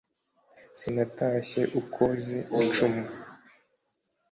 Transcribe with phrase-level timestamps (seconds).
[0.79, 3.01] sinatashye ukoze icumu